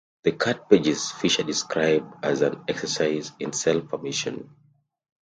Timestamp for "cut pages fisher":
0.31-1.43